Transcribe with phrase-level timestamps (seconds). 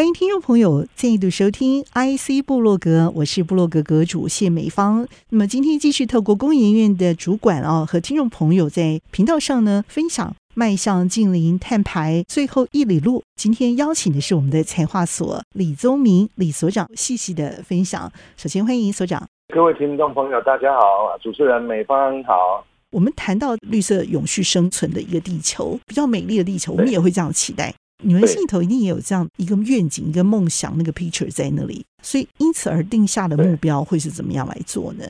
[0.00, 5.06] 欢迎听众朋友再度收听 IC 部落格，我是部落格阁主谢美芳。
[5.28, 10.34] 那么今天继续透过工研院的主管啊，和听众朋友在频道上呢分享。
[10.54, 13.22] 迈向近零碳排最后一里路。
[13.36, 18.10] 今天邀请的是我们的财化所李宗明李所长，细细的分享。
[18.38, 20.80] 首先欢迎所长，各位听众朋友，大家好，
[21.22, 22.64] 主持人美芳好。
[22.90, 27.74] 我们谈到绿色永续生存的一个地球，比较美丽的地球，我们也会这样期待。
[28.02, 35.04] 你们心里头一定也有这样一个愿景、一个梦想，那个 picture 在那里，所以因此而定下的目标会是怎么样来做呢？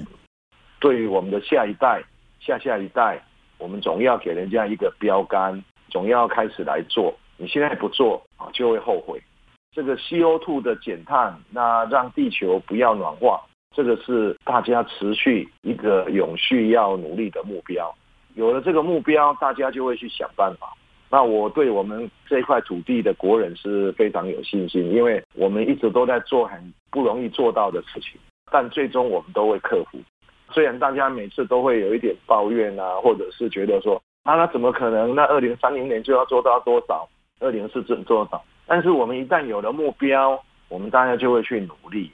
[0.80, 2.02] 对于我们的下一代、
[2.40, 3.22] 下下一代。
[3.58, 7.14] 我们总要给人家一个标杆，总要开始来做。
[7.36, 9.22] 你现在不做啊，就会后悔。
[9.76, 13.38] 这个 CO2 的减碳，那让地球不要暖化，
[13.76, 17.94] 这个是大家持续一个永续要努力的目标。
[18.34, 20.74] 有了这个目标，大家就会去想办法。
[21.10, 29.98] 那我对我们这块土地的国人是非常有信心，因为我们一直都在做很不容易做到的事情，但最终我们都会克服。
[30.52, 35.14] 虽然大家每次都会有一点抱怨啊，或者是觉得说啊，那怎么可能？
[35.14, 37.08] 那二零三零年就要做到多少？
[37.40, 38.42] 二零四零做多少？
[38.66, 42.10] 但是我们一旦有了目标，我们大家就会去努力。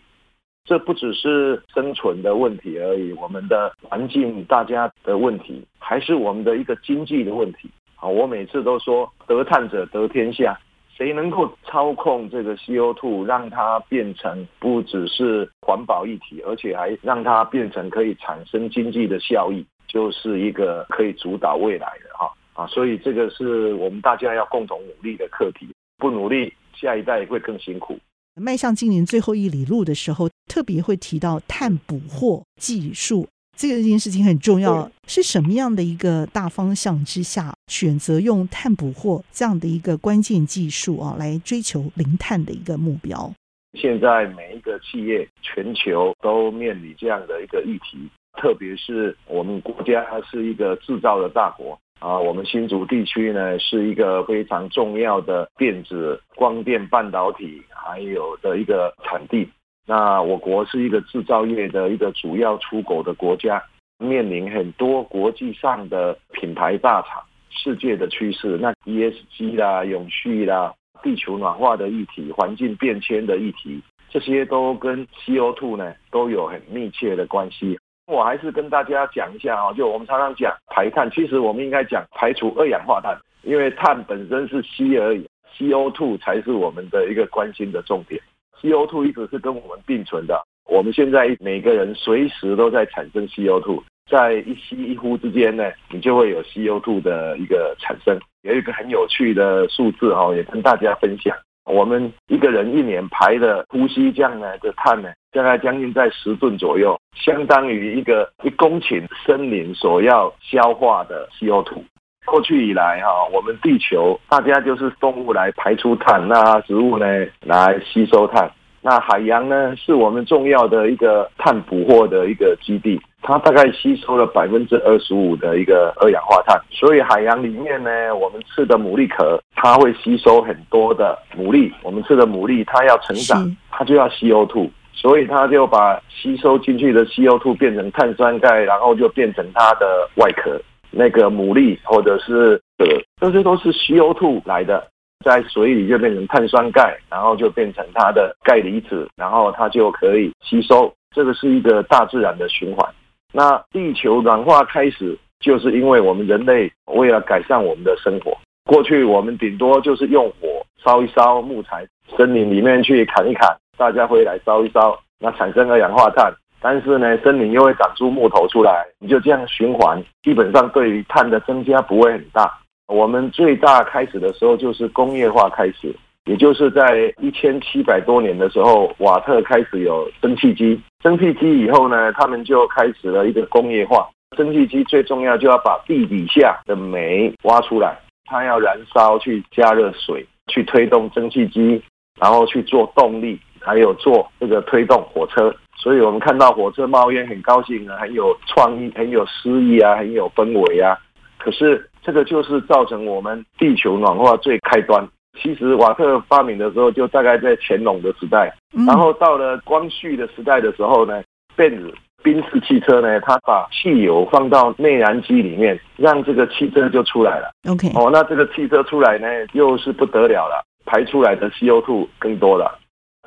[0.65, 7.71] 这不只是生存的问题而已，我们的环境、大家的问题，还是我们的一个经济的问题。
[7.97, 10.59] 好，我每次都说，得碳者得天下。
[10.97, 22.67] 谁能够操控这个 CO2，让它变成不只是环保议题，而且还让它变成可以产生经济的效益，就是一个可以主导未来的哈啊！
[22.67, 27.99] 所以这个是我们大家要共同努力的课题，不努力，下一代会更辛苦。
[28.35, 33.29] 迈向今年最后一里路的时候，特别会提到碳捕获技术。
[33.57, 43.33] 这个件事情很重要，是什么样的一个大方向之下选择用碳捕获这样的一个关键技术啊，来追求零碳的一个目标？
[43.79, 47.99] 现在每一个企业，全球都面临这样的一个议题，
[48.41, 59.49] 特别是我们国家是一个制造的大国啊，我们新竹地区呢是一个非常重要的电子、光电、半导体还有的一个产地。
[59.87, 63.63] 那我国是一个制造业的一个主要出口的国家，
[63.99, 73.81] 面临很多国际上的品牌大厂、世界的趋势，那 ESG 啦、永续啦、地球暖化的议题、环境变迁的议题，
[74.11, 77.79] 这些都跟 CO2 呢都有很密切的关系。
[78.09, 85.25] 我还是跟大家讲一下啊，就我们常常讲排碳，其实我们应该讲排除二氧化碳，因为碳本身是吸而已
[85.57, 88.21] ，CO2 才是我们的一个关心的重点。
[88.61, 98.19] CO2 一直是跟我们并存的，我们现在每个人随时都在产生 CO2，在一吸一呼之间呢，你就会有 CO2 的一个产生。
[98.43, 111.83] 有一个很有趣的数字哦，也跟大家分享，我们一个人一年排的呼吸这样的碳呢，大概将近在十吨左右，相当于一个一公顷森林所要消化的 CO2。
[112.27, 117.07] 过去以来哈，我们地球大家就是动物来排出碳，那植物呢
[117.41, 118.51] 来吸收碳，
[118.83, 140.61] 那海洋呢是我们重要的一个碳捕获的一个基地，它大概吸收了百分之二十五的一个二氧化碳，所以海洋里面呢，我们吃的牡蛎壳，它会吸收很多的牡蛎，我们吃的牡蛎它要成长，它就要 CO2，所以它就把吸收进去的 CO2 变成碳酸钙，然后就变成它的外壳。
[140.97, 142.87] 那个牡蛎或者是呃，
[143.21, 144.89] 这些都是 CO2 来的，
[145.25, 150.93] 在水里就变成碳酸钙，然后就变成它的钙离子，然后它就可以吸收。
[151.15, 152.89] 这个是一个大自然的循环。
[153.33, 161.87] 那地球暖化开始，就是因为我们人类为了改善我们的生活，过去我们顶多就是用火烧一烧木材，
[162.17, 166.33] 森林里面去砍一砍，大家回来烧一烧，那产生二氧化碳。
[166.61, 172.53] 但是呢，森林又会长出木头出来，你就这样循环，基本上对于碳的增加不会很大。
[172.89, 175.95] 我们最大开始的时候就是工业化开始，
[176.25, 180.81] 也就是在一千七百多年的时候，瓦特开始有蒸汽机。
[181.03, 184.09] 蒸汽机以后呢，他们就开始了一个工业化。
[184.37, 191.81] 蒸汽机最重要就要把地底下的煤挖出来，它要燃烧去加热水，去推动蒸汽机，
[192.21, 195.55] 然后去做动力，还有做这个推动火车。
[195.77, 200.97] 所以我们看到火车冒烟很高兴啊，很有创意，很有诗意啊，很有氛围啊。
[201.39, 205.07] 可是这个就是造成我们地球暖化最开端。
[205.41, 208.53] 其实瓦特发明的时候就大概在乾隆的时代，
[208.87, 211.23] 然后到了光绪的时代的时候呢，
[211.55, 211.93] 变子
[212.23, 217.51] 宾士汽车呢，它把汽油放到内燃机里面，让这个汽车就出来了。
[217.69, 222.79] OK，哦，那这个汽车出来呢，又是不得了了，排出来的 CO2 更多了。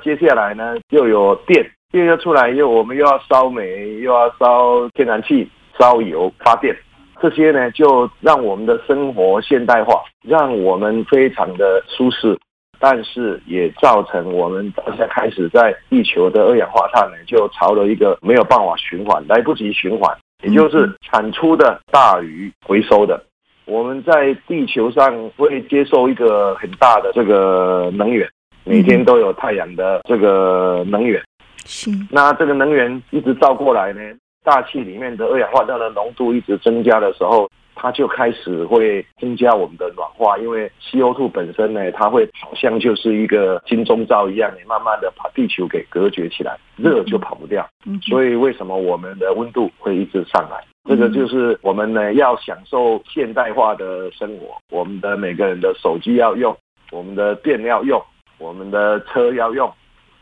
[0.03, 6.75] 接下来呢，又有电，电又出来，又我们又要烧煤，又要烧天然气，烧油发电。
[7.21, 12.37] 这些呢，就让我们的生活现代化，让我们非常的舒适，
[12.79, 23.21] 但是也造成我们大家开始在地球的二氧化碳呢，就朝了一个没有办法循环，来不及循环，也就是产出的大于回收的。
[23.65, 28.27] 我们在地球上会接受一个很大的这个能源，
[28.63, 31.21] 每天都有太阳的这个能源，
[31.65, 31.89] 是。
[32.11, 34.01] 那这个能源一直照过来呢，
[34.43, 40.37] 大气里面的二氧化碳的浓度一直增加的时候，它就开始会增加我们的暖化。
[40.37, 47.67] 因为 CO2 本身呢，它会好像就是一个金钟罩一样，你慢慢的把地球给隔绝起来，热就跑不掉。
[47.85, 50.63] 嗯所以为什么我们的温度会一直上来？
[50.87, 56.55] 这个就是我们呢要享受现代化的生活，我们的每个人的手机要用，
[56.91, 58.01] 我们的电要用，
[58.39, 59.71] 我们的车要用。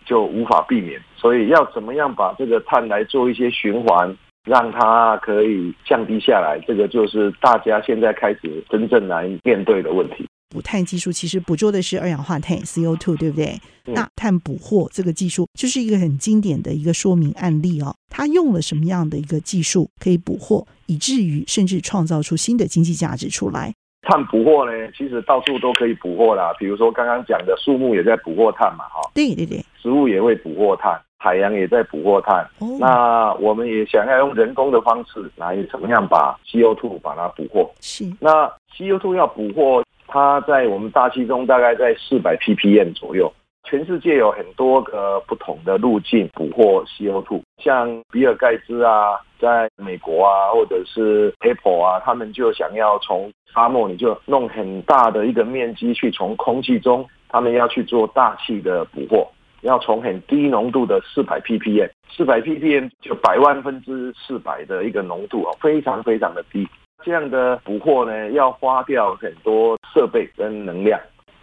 [0.05, 10.25] 就无法避免，所以要怎么样把这个碳来做一些循环，让它可以降低下来，这个就是大家现在开始真正来面对的问题。
[10.47, 13.59] 补碳技术其实捕捉的是二氧化碳 CO2，对不对？
[13.85, 17.93] 嗯、那碳捕获这个技术就是一个很经典的一个说明案例哦。
[18.09, 23.73] 它用了什么样的一个技术可以捕获，以至于甚至创造出新的经济价值出来？
[24.07, 26.53] 碳捕获呢，其实到处都可以捕获啦。
[26.57, 29.01] 比如说刚刚讲的树木也在捕获碳嘛，哈。
[29.13, 29.59] 对对对。
[29.81, 32.47] 植物也会捕获碳，海洋也在捕获碳。
[32.59, 32.77] 哦。
[32.79, 37.69] 那我们也想要用人工的方式来怎么样把 CO2 把它捕获？
[37.81, 38.05] 是。
[38.21, 43.31] 那 CO2 要捕获，它在我们大气中大概在四百 ppm 左右。
[43.65, 59.27] 全世界有很多个不同的路径捕获 CO2，像比尔盖茨啊，在美国啊，或者是 Apple 啊，他们就想要从沙漠，你就弄很大的一个面积去从空气中，他们要去做大气的捕获，
[59.61, 66.67] 要从很低浓度的四百 ppm，四百 ppm 就百万分之四百的一个浓度啊，非常非常的低。
[67.03, 70.99] 这样的捕获呢，要花掉很多设备跟能量。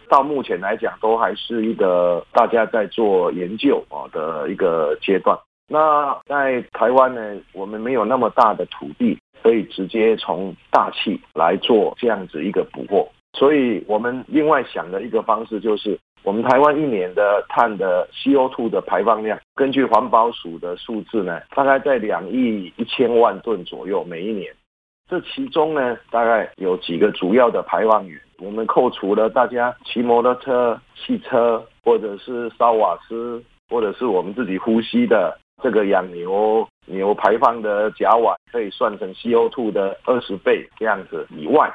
[0.07, 5.37] 到目前来讲，都还是一个大家在做研究啊的一个阶段。
[5.67, 13.07] 那在台湾呢，我们没有那么大的土地，可以直接从大气来做这样子一个捕获。
[13.33, 24.53] 所以我们另外想的一个方式，就是我们台湾一年的碳的 CO2 的排放量，根据环保署的数字呢，大概在两亿一千万吨左右每一年。
[25.09, 28.19] 这其中呢，大概有几个主要的排放源。
[28.39, 41.73] 我们扣除了大家骑摩托车、汽车，或者是烧瓦斯，或者是我们自己呼吸的这个养牛牛排放的甲烷，可以算成 CO2 的二十倍这样子以外，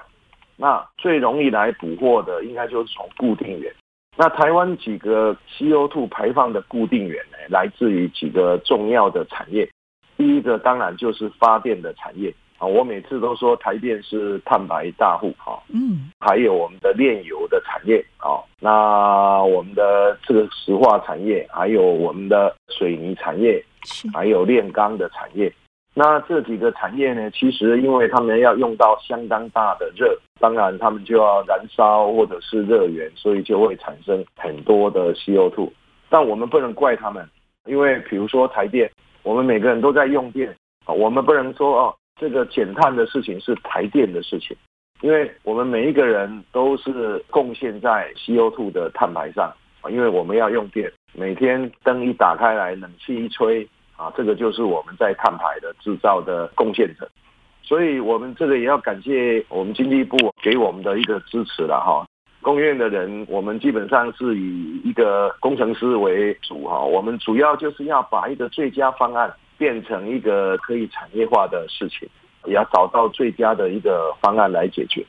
[0.56, 3.73] 那最容易来捕获的，应该就是从固定源。
[4.17, 9.69] 那台湾几个 CO2 排放的固定源呢，来自于几个重要的产业。
[10.17, 12.32] 第一个当然就是发电的产业。
[12.59, 23.65] 啊，我每次都说台电是碳排大户，啊，嗯，还有我们的炼油的产业，啊，那我们的这个石化产业，还有我们的水泥产业，
[24.13, 25.53] 还有炼钢的产业，
[25.94, 35.70] 那这几个产业呢，其实因为他们要用到相当大的热，当然他们就要燃烧或者是热源，所以就会产生很多的 CO2。
[36.08, 37.29] 但我们不能怪他们，
[37.67, 38.91] 因为比如说台电，
[39.22, 41.94] 我们每个人都在用电，啊，我们不能说哦。
[42.20, 44.55] 这个减碳的事情是台电的事情，
[45.01, 49.51] 因为我们每一个人都是贡献在 CO2 的碳排上，
[49.89, 57.08] 因为我们要用电，每天灯一打开来，冷气一吹啊，这个就是我们在碳排的制造的贡献者，
[57.63, 62.05] 所以我们这个也要感谢我们经济部给我们的一个支持了哈。
[62.43, 69.32] 工院的人，我们基本上是以一个工程师为主哈，我们主要就是要把一个最佳方案。
[69.60, 72.08] 变成一个可以产业化的事情，
[72.46, 75.05] 也要找到最佳的一个方案来解决。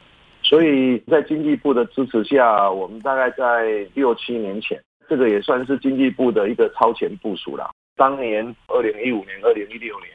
[0.52, 4.78] 所以在经济部的支持下，我们大概在六七年前，
[5.08, 7.72] 这个也算是经济部的一个超前部署了。
[7.96, 10.10] 当年二零一五年、二零一六年，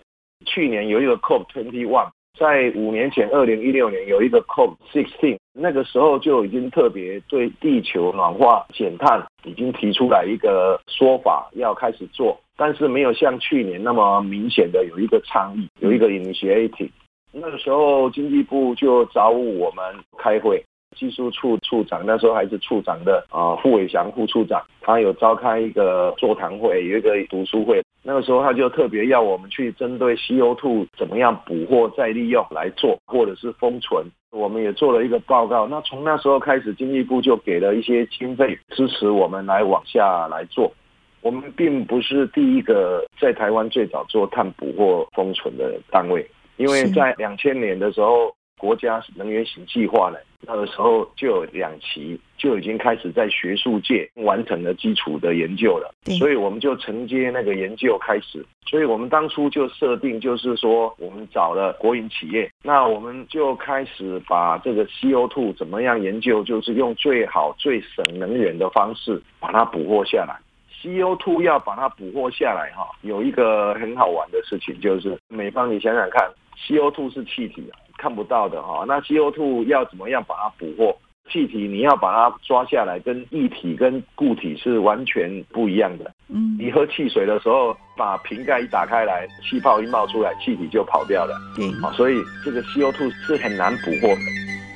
[0.45, 12.39] 去年有一个 COP twenty one，在五年前二零一六年有一个 COP sixteen，那个时候就已经特别对地球暖化减碳已经提出来一个说法，要开始做。
[12.59, 16.91] 但是没有像去年那么明显的有一个倡议，有一个 initiative。
[17.39, 19.85] 那个时候经济部就找我们
[20.19, 20.63] 开会。
[20.97, 27.83] 技术处处长那时候还是处长的啊，傅伟祥副处长，他有召开一个座谈会，有一个读书会。
[28.03, 34.07] 那个时候他就特别要我们去针对 CO2 怎么样捕获再利用来做，或者是封存。
[34.31, 35.67] 我们也做了一个报告。
[35.67, 40.73] 那从那时候开始，经济部就给了一些经费支持我们来往下来做。
[41.21, 46.25] 我们并不是第一个在台湾最早做碳捕获封存的单位，
[46.57, 48.35] 因为在两千年的时候。
[48.59, 58.43] 国家能源型计划呢，那个时候就有两期就已经开始在学术界完成了基础的研究了，所以我们就承接那个研究开始。
[58.67, 70.35] 所以我们当初就设定，就是说我们找了国营企业，那我们就开始把这个 CO2 怎么样研究，就是用最好最省能源的方式把它捕获下来。
[70.83, 77.79] CO2 要把它捕获下来，哈，有一个很好玩的事情，就是美方，你想想看，CO2 是气体啊。
[77.99, 80.95] 看不到的哈，那 CO2 要怎么样把它捕获？
[81.33, 86.13] 气体你要把它抓下来，跟液体跟固体是完全不一样的。
[86.29, 91.35] 嗯，你喝汽水的时候，把瓶盖一打开来，气泡一冒出来，气体就跑掉了。
[91.57, 94.21] 对，所以这个 CO2 是很难捕获的。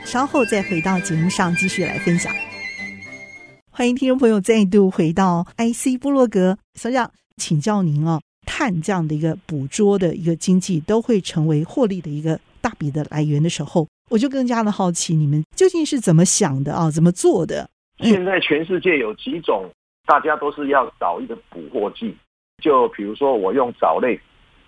[0.04, 2.32] 稍后再回到节目上继续来分享。
[3.70, 12.36] 欢迎听众朋友再度回到 IC 部落格，所长，请教您哦，碳这样的一个捕捉的一个经济，都会成为获利的一个。
[12.62, 16.90] 大笔的来源的时候，我就更加的好奇，你们究竟是怎么想的啊？
[16.90, 17.66] 怎么做的？
[18.00, 19.64] 现在全世界有几种，
[20.04, 22.14] 大家都是要找一个捕获剂。
[22.62, 24.20] 就比如说，我用藻类，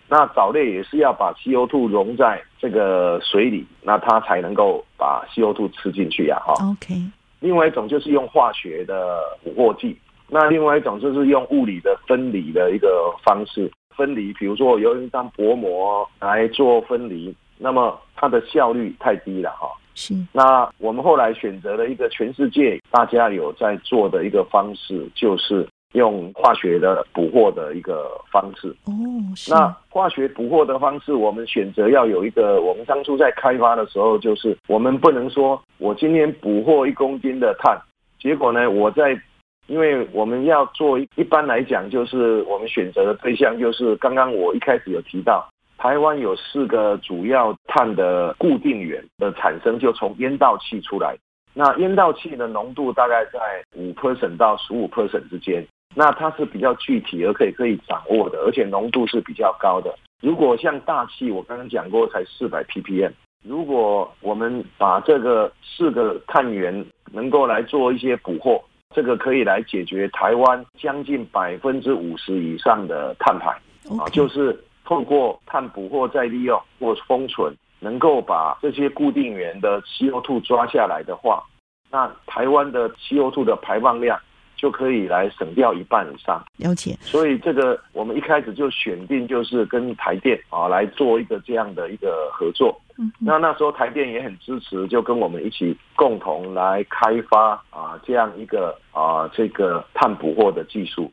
[0.08, 6.54] 那藻类也是要把 CO2 溶在这个水里，那它才能够把 CO2 吃进去呀，哈。
[6.70, 6.94] OK。
[7.40, 9.98] 另外一种就是用化学的捕获剂，
[10.34, 14.32] 那另外一种就是用物理的分离的一个方式分离。
[14.32, 17.34] 比如说，我用一张薄膜来做分离。
[17.58, 20.14] 那么它的效率太低了哈，是。
[20.32, 28.74] 那我们后来选择了一个全世界大家有在做的一个方式，就是用化学的捕获的一个方式。
[28.86, 28.92] 哦，
[29.36, 29.52] 是。
[29.52, 37.78] 那化学捕获的方式，我们选择要有一个，我们当初在开发的时候，就是我们不能说我今天捕获一公斤的碳，
[38.18, 39.16] 结果呢，我在，
[39.66, 45.49] 因为我们要做一，般来讲，就是我们选择的对象就是刚刚我一开始有提到。
[45.78, 51.16] 台湾有四个主要碳的固定源的产生，就从烟道气出来。
[51.54, 53.38] 那烟道气的浓度大概在
[53.76, 55.66] 五 percent 到十五 percent 之间。
[55.95, 59.95] 那它是比较具体而可以可以掌握的，而且浓度是比较高的。
[60.23, 63.11] 如果像大气，我刚刚讲过才四百 ppm。
[63.45, 68.62] 如果我们把这个四个碳源能够来做一些捕获，
[68.94, 73.50] 这个可以来解决台湾将近百分之五十以上的碳排
[73.99, 74.58] 啊，就是。
[74.84, 81.42] 透过碳捕获再利用或封存，能够把这些固定源的 CO2 抓下来的话，
[81.88, 84.18] 那台湾的 CO2 的排放量
[84.56, 86.44] 就可以来省掉一半以上。
[86.56, 86.99] 了解。
[87.00, 92.78] 所以这个我们一开始就选定就是跟台电啊来做一个这样的一个合作。
[93.18, 101.11] 那那时候台电也很支持，就跟我们一起共同来开发啊这样一个啊这个碳捕获的技术。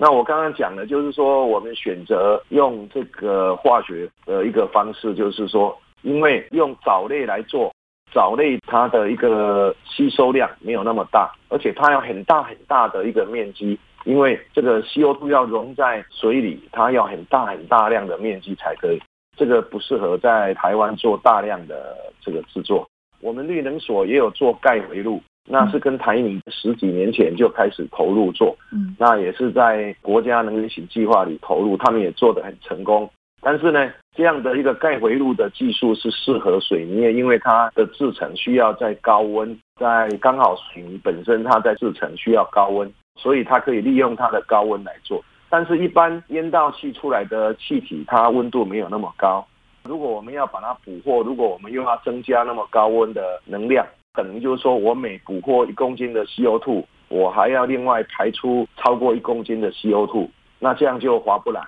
[0.00, 7.74] 那我刚刚讲的，就是说我们选择用这个化学的一个方式，就是说，因为用藻类来做，
[8.12, 19.02] 藻类它的一个吸收量没有那么大，而且它要很大很大的一个面积，因为这个 CO2 要溶在水里，它要很大很大量的面积才可以，
[19.38, 22.86] 这个不适合在台湾做大量的这个制作。
[23.20, 25.22] 我们绿能所也有做钙回路。
[25.50, 33.10] 那是跟台泥十几年前就开始投入做，嗯，那也是在国家能源型计划里投入，他们也做得很成功。
[33.40, 45.24] 但是呢，这样的一个钙回路的技术是适合水泥业，因为它的制成需要在高温，在刚好水泥本身它在制成需要高温，所以它可以利用它的高温来做。
[45.50, 49.46] 但是，一般烟道气出来的气体，它温度没有那么高。
[49.84, 53.86] 如果我们要把它捕获，如果我们又要增加那么高温的能量。
[54.14, 60.28] 可能就是说，我每捕获一公斤的 CO2，我还要另外排出超过一公斤的 CO2，
[60.58, 61.62] 那这样就划不来，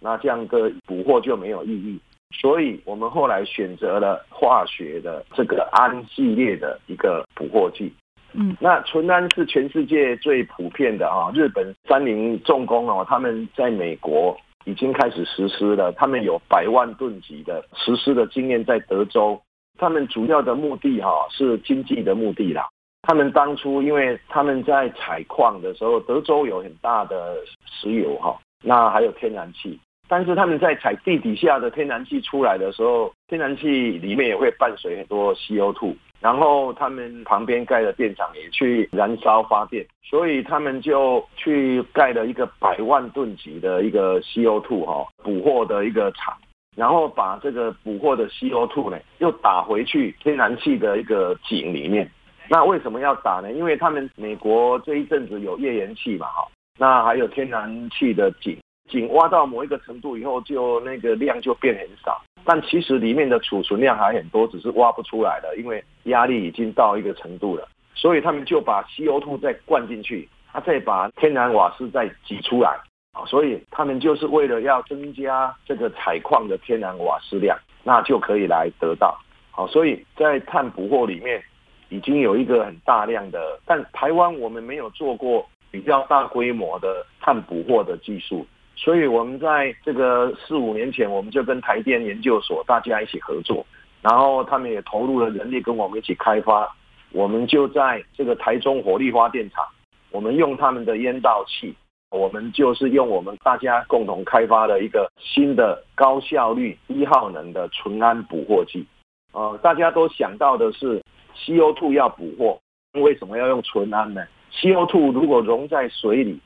[0.00, 2.00] 那这样的捕获就没有意义。
[2.34, 7.92] 所以我们后来选择了化学的这个氨系列的一个捕获剂。
[8.34, 19.40] 嗯，那纯氨是全世界最普遍的啊，日本三菱重工哦，他们在美国已经开始实施了，他们有百万吨级的实施的经验在德州。
[19.78, 22.68] 他们主要的目的哈是经济的目的啦。
[23.02, 27.36] 他们当初因为他们在采矿的时候，德州有很大的
[27.66, 29.78] 石油哈，那还有天然气。
[30.08, 46.32] 但是他们在采地底下的天然气出来的时候，天然气里面也会伴随很多 CO2，然后他们旁边盖的电厂也去燃烧发电，所以他们就去盖了一个百万吨级的一个 CO2 哈捕获的一个厂，
[46.76, 52.08] 然后把这个捕获的 CO2 呢又打回去天然气的一个井里面。
[52.48, 53.52] 那为什么要打呢？
[53.52, 56.46] 因为他们美国这一阵子有页岩气嘛哈，
[56.78, 58.56] 那还有天然气的井。
[58.92, 72.78] 井挖到某一个程度以后，就那个量就变很少，但其实里面的储存量还很多，只是挖不出来了，因为压力已经到一个程度了，所以他们就把 CO2 再灌进去，他再把天然瓦斯再挤出来
[73.14, 79.18] 啊，所以他们就是为了要增加这个采矿的天然瓦斯量，那就可以来得到。
[79.50, 81.42] 好，所以在碳捕获里面
[81.88, 88.46] 已经有一个很大量的，但台湾我们没有做过比较大规模的碳捕获的技术。
[88.74, 93.64] 所以，我们在这个四五年前，我们就跟台电研究所大家一起合作，
[94.00, 96.74] 然后他们也投入了人力跟我们一起开发。
[97.12, 99.64] 我们就在这个台中火力发电厂，
[100.10, 101.72] 我们用他们的烟道器，
[102.10, 108.84] 我们就是用我们大家共同开发的一个新的高效率低耗能的纯氨捕获器。
[109.32, 111.00] 呃，大家都想到的是
[111.36, 112.58] CO2 要捕获，
[113.00, 114.24] 为什么要用纯氨呢
[114.54, 116.40] ？CO2 如果溶在水里。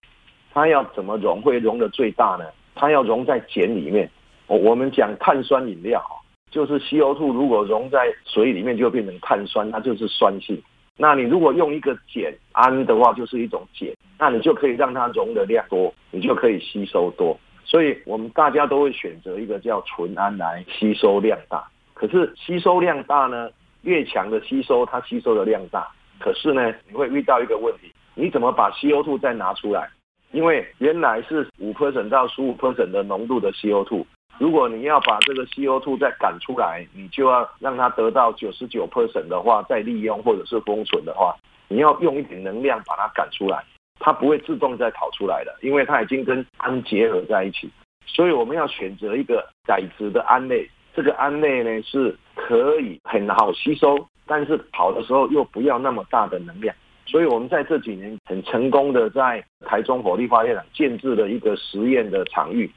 [0.57, 2.47] 它要怎么溶会溶得最大呢？
[2.75, 4.11] 它要溶在碱里面。
[4.47, 6.03] 我们讲碳酸饮料，
[6.51, 10.59] 就是 CO2 如果溶在水里面就变成碳酸，它就是酸性。
[10.97, 17.39] 那你如果用一个碱氨的话，就是一种碱，那你就可以让它溶的量多，你就可以吸收多。
[17.67, 21.63] 所以我们大家都会选择一个叫纯氨来吸收量大。
[21.93, 23.51] 可是吸收量大呢，
[23.83, 25.87] 越强的吸收它吸收的量大，
[26.19, 29.87] 可是呢，你会遇到一个问题，你怎么把 CO2 再拿出来？
[30.33, 34.05] 因为原来是五 percent 到十五 percent 的浓度的 CO2，
[34.39, 41.35] 如果你要把这个 CO2 再赶出来，你就要让它得到九十九 percent 的话，再利用或者是封存的话，
[41.69, 43.65] 你要用一点能量把它赶出来，
[43.99, 47.71] 它不会自动再跑出来的，因为它已经跟氨结合在一起。
[48.07, 56.75] 所以我们要选择一个改质的胺类，这个胺类呢是可以很好吸收，但是跑的时候又不要那么大的能量。
[57.09, 62.71] 所以，我们在这几年很成功的在台中火力发电厂建置的一个实验的场域，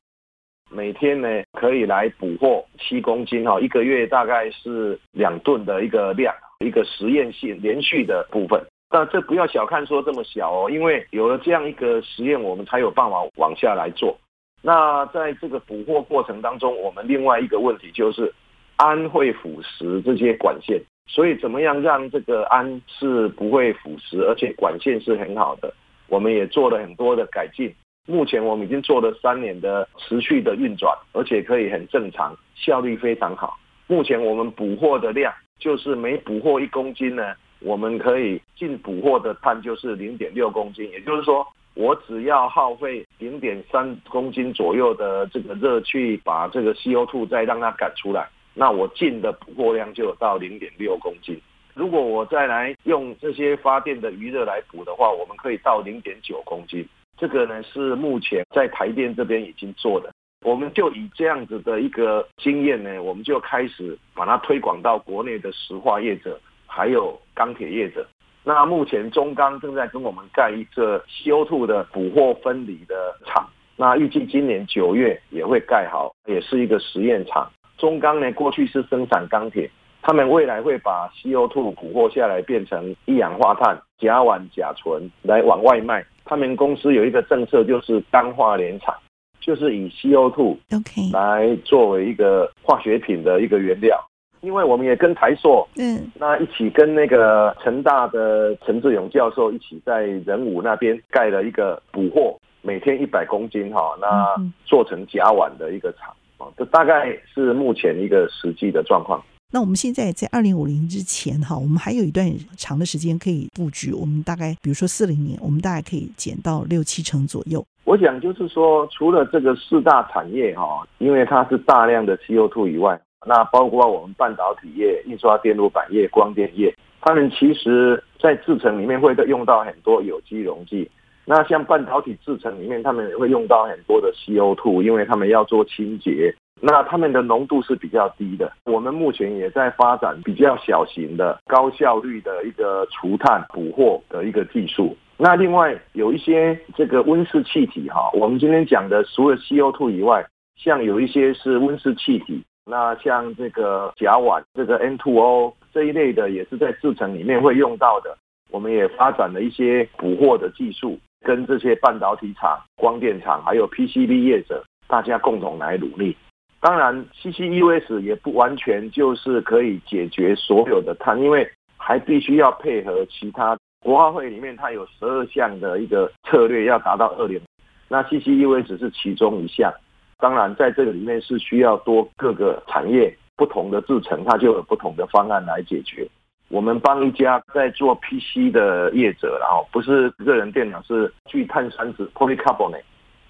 [0.69, 6.33] 每天呢可以来捕获七公斤哈，一个月大概是两吨的一个量，
[6.65, 8.61] 一个实验性连续的部分。
[8.89, 14.17] 但这不要小看说这么小哦，因为有了这样一个实验，我们才有办法往下来做。
[14.61, 18.33] 那在这个捕获过程当中，我们另外一个问题就是
[18.77, 20.81] 氨会腐蚀这些管线。
[21.07, 25.73] 所以，怎么样让这个氨是不会腐蚀，而且管线是很好的？
[26.09, 27.73] 我们也做了很多的改进。
[28.05, 33.57] 目前我们已经做了三年的持续的运转，而且可以很正常，效率非常好。
[33.85, 40.89] 目前我们捕获的量就是每捕获一公斤呢，我们可以进捕获的碳就是零点六公斤。
[40.89, 41.45] 也就是说，
[41.75, 48.27] 我只要耗费零点三公斤左右的这个热去把这个 CO2 再让它赶出来。
[48.55, 51.39] 那我进的捕获量就有到零点六公斤。
[51.79, 56.85] 如果我再来用这些发电的余热来补的话，我们可以到零点九公斤。
[57.17, 60.11] 这个呢是目前在台电这边已经做的。
[60.45, 66.37] 我们就以这样子的一个经验呢，我们就开始把它推广到国内的石化业者，
[66.67, 68.05] 还有钢铁业者。
[68.43, 77.49] 那目前中钢正在跟我们盖一个 CO2 的捕获分离的厂，那预计今年九月也会盖好，也是一个实验厂。
[77.77, 79.69] 中钢呢，过去是生产钢铁，
[80.01, 86.05] 他们未来会把 CO2 捕获下来，变成一氧化碳、甲烷、甲醇来往外卖。
[86.25, 88.95] 他们公司有一个政策，就是钢化联厂，
[89.39, 93.99] 就是以 CO2 OK 来作为一个化学品的一个原料。
[94.41, 104.33] 因为我们也跟台塑嗯，那一起跟那个成大的陈志勇教授一起在仁武那边盖了一个捕获每天一百公斤哈，那
[104.63, 106.47] 做成甲烷的一个厂啊。
[106.57, 109.21] 这大概是目前一个实际的状况。
[109.51, 113.91] 那我们现在在二零五零之前哈，我们还有一段长的时间可以布局。
[113.91, 117.65] 我们大概比如说四零年，我们大概可以减到六七成左右。
[117.83, 130.87] 我想就是说，除了这个四大产业哈，因为它是大量的 CO2 以外，那包括我们半导体业、印刷电路板业、光电业，他们其实在制程里面会用到很多有机溶剂。
[131.25, 138.51] 那像半导体制程里面，他们也会用到很多的 CO2，因为他们要做清洁，那他们的浓度是比较低的。
[138.65, 144.95] 我们目前也在发展比较小型的、高效率的一个除碳捕获的一个技术。
[145.17, 158.17] 那另外有一些这个温室气体哈，我们今天讲的除了 CO2 以外，像有一些是温室气体，那像这个甲烷、这个 N2O 这一类的，也是在制程里面会用到的。
[158.51, 166.15] 我们也发展了一些捕获的技术，跟这些半导体厂、光电厂还有 PCB 业者，大家共同来努力。
[166.61, 173.57] 当然，CCUS 也不完全就是可以解决所有的碳，因为还必须要配合其他。
[173.81, 177.39] 国发会里面它有十二项的一个策略要达到二零，
[177.87, 179.73] 那 CCUS 是其中一项。
[180.17, 186.05] 当然，在这个里面是需要多各个产业不同的制成，它就有不同的方案来解决。
[186.49, 192.83] 我们帮一家在做 PC 的业者，然后不是个人电脑，是聚碳酸酯 （polycarbonate）。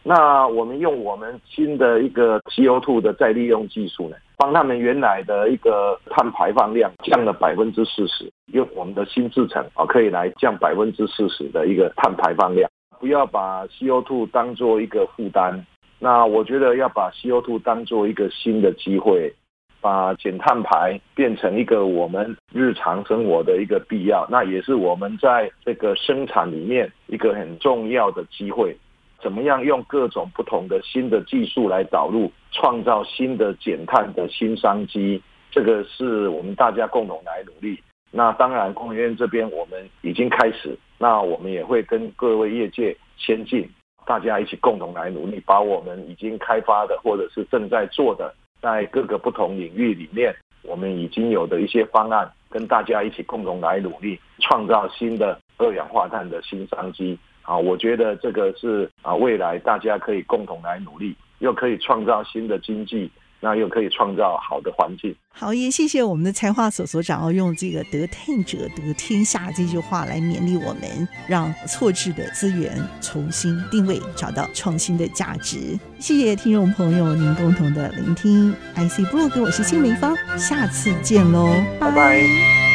[0.03, 12.69] 那我们用我们新的一个 CO2 的再利用技术呢，帮他们原来的一个碳排放量降了百分之四十，用我们的新制程啊，可以来降百分之四十的一个碳排放量。
[12.99, 15.63] 不要把 CO2 当做一个负担，
[15.99, 19.33] 那我觉得要把 CO2 当做一个新的机会。
[19.81, 28.75] 把减碳排变成一个我们日常生活的一个必要，那也是我们在这个生产里面一个很重要的机会。
[29.21, 35.21] 怎么样用各种不同的新的技术来导入，创造新的减碳的新商机？
[35.51, 37.81] 这个是我们大家共同来努力。
[38.11, 43.69] 那当然，工研院这边我们已经开始，那我们也会跟各位业界先进，
[44.05, 48.33] 大家一起共同来努力，把我们已经开发的或者是正在做的。
[48.61, 57.17] 在各个不同领域里面，我们已经有的一些方案，跟大家一起共同来努力，创造新的二氧化碳的新商机。
[57.49, 63.09] 啊，我觉得这个是啊，未来大家可以共同来努力，又可以创造新的经济。
[63.41, 65.15] 那又可以创造好的环境。
[65.31, 75.79] 好，也谢谢我们的材化所所长哦，用这个“得碳者得天下”这句话来勉励我们，让错置的资源重新定位，找到创新的价值。
[75.99, 81.47] 谢谢听众朋友您共同的聆听，IC 部落格，我是谢梅芳，下次见喽，
[81.79, 82.68] 拜拜。